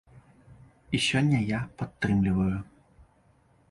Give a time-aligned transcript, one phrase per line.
[0.97, 2.53] І сёння я падтрымліваю.